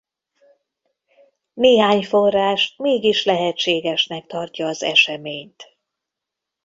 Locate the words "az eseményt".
4.67-5.67